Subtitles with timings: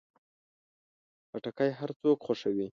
[1.29, 2.67] خټکی هر څوک خوښوي.